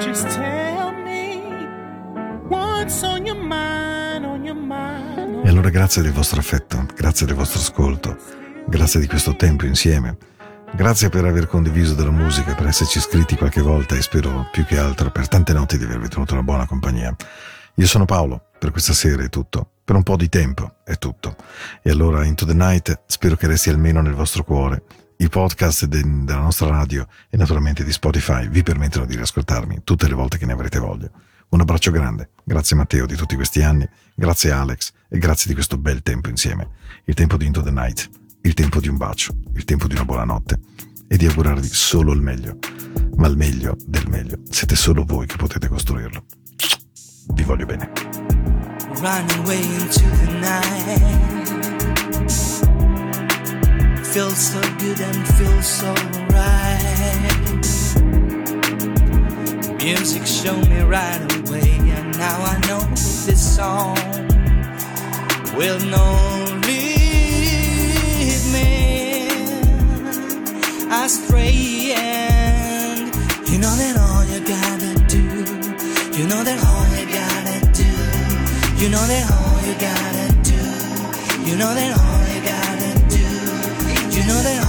Just 0.00 0.28
tell 0.30 0.92
me 0.92 1.42
what's 2.48 3.02
on 3.04 3.26
your 3.26 3.36
mind, 3.36 3.83
E 5.64 5.66
allora 5.66 5.80
grazie 5.80 6.02
del 6.02 6.12
vostro 6.12 6.40
affetto, 6.40 6.86
grazie 6.94 7.24
del 7.24 7.36
vostro 7.36 7.58
ascolto, 7.58 8.18
grazie 8.66 9.00
di 9.00 9.06
questo 9.06 9.34
tempo 9.34 9.64
insieme, 9.64 10.18
grazie 10.74 11.08
per 11.08 11.24
aver 11.24 11.46
condiviso 11.46 11.94
della 11.94 12.10
musica, 12.10 12.54
per 12.54 12.66
esserci 12.66 12.98
iscritti 12.98 13.34
qualche 13.34 13.62
volta 13.62 13.96
e 13.96 14.02
spero 14.02 14.46
più 14.52 14.66
che 14.66 14.76
altro 14.76 15.10
per 15.10 15.26
tante 15.26 15.54
notti 15.54 15.78
di 15.78 15.84
avervi 15.84 16.08
tenuto 16.08 16.34
una 16.34 16.42
buona 16.42 16.66
compagnia. 16.66 17.16
Io 17.76 17.86
sono 17.86 18.04
Paolo, 18.04 18.48
per 18.58 18.72
questa 18.72 18.92
sera 18.92 19.22
è 19.22 19.30
tutto, 19.30 19.70
per 19.82 19.96
un 19.96 20.02
po' 20.02 20.16
di 20.16 20.28
tempo 20.28 20.74
è 20.84 20.98
tutto. 20.98 21.34
E 21.82 21.90
allora 21.90 22.26
Into 22.26 22.44
the 22.44 22.52
Night 22.52 23.04
spero 23.06 23.34
che 23.34 23.46
resti 23.46 23.70
almeno 23.70 24.02
nel 24.02 24.12
vostro 24.12 24.44
cuore. 24.44 24.82
I 25.16 25.30
podcast 25.30 25.86
de- 25.86 26.02
della 26.24 26.40
nostra 26.40 26.68
radio 26.68 27.06
e 27.30 27.38
naturalmente 27.38 27.84
di 27.84 27.92
Spotify 27.92 28.48
vi 28.48 28.62
permettono 28.62 29.06
di 29.06 29.16
riascoltarmi 29.16 29.80
tutte 29.82 30.08
le 30.08 30.14
volte 30.14 30.36
che 30.36 30.44
ne 30.44 30.52
avrete 30.52 30.78
voglia. 30.78 31.10
Un 31.54 31.60
abbraccio 31.60 31.92
grande, 31.92 32.30
grazie 32.42 32.74
Matteo 32.74 33.06
di 33.06 33.14
tutti 33.14 33.36
questi 33.36 33.62
anni, 33.62 33.88
grazie 34.16 34.50
Alex 34.50 34.90
e 35.08 35.18
grazie 35.18 35.46
di 35.46 35.54
questo 35.54 35.78
bel 35.78 36.02
tempo 36.02 36.28
insieme. 36.28 36.68
Il 37.04 37.14
tempo 37.14 37.36
di 37.36 37.46
Into 37.46 37.62
the 37.62 37.70
Night, 37.70 38.10
il 38.42 38.54
tempo 38.54 38.80
di 38.80 38.88
un 38.88 38.96
bacio, 38.96 39.32
il 39.54 39.64
tempo 39.64 39.86
di 39.86 39.94
una 39.94 40.04
buona 40.04 40.24
notte 40.24 40.58
e 41.06 41.16
di 41.16 41.26
augurarvi 41.26 41.68
solo 41.68 42.12
il 42.12 42.20
meglio, 42.20 42.58
ma 43.18 43.28
il 43.28 43.36
meglio 43.36 43.76
del 43.86 44.08
meglio. 44.08 44.40
Siete 44.50 44.74
solo 44.74 45.04
voi 45.04 45.26
che 45.26 45.36
potete 45.36 45.68
costruirlo. 45.68 46.24
Vi 47.34 47.42
voglio 47.44 47.66
bene. 47.66 47.92
running 49.00 49.38
away 49.44 49.62
into 49.62 50.02
the 50.26 50.32
night. 50.40 51.02
Feels 54.06 54.38
so 54.38 54.60
good 54.60 55.00
and 55.00 55.28
feels 55.36 55.66
so 55.66 55.94
right. 56.30 57.03
Music 59.84 60.26
showed 60.26 60.66
me 60.70 60.80
right 60.80 61.20
away, 61.40 61.76
and 61.78 62.16
now 62.16 62.42
I 62.42 62.58
know 62.66 62.80
this 63.26 63.56
song 63.56 63.98
will 65.58 65.78
not 65.78 66.66
lead 66.66 68.40
me 68.54 69.28
astray. 70.90 71.92
And 71.98 73.14
you 73.46 73.58
know 73.58 73.76
that 73.76 73.96
all 74.00 74.24
you 74.24 74.40
gotta 74.40 74.94
do, 75.06 75.22
you 76.16 76.26
know 76.28 76.42
that 76.42 76.58
all 76.64 76.86
you 76.96 77.04
gotta 77.20 77.60
do. 77.74 77.92
You 78.82 78.88
know 78.88 79.06
that 79.06 79.30
all 79.36 79.60
you 79.68 79.74
gotta 79.78 80.32
do. 80.48 80.64
You 81.44 81.56
know 81.58 81.74
that 81.74 81.90
all 82.00 82.24
you 82.32 82.40
gotta 82.40 82.92
do. 83.10 83.26
You 84.16 84.22
know 84.28 84.40
that 84.48 84.63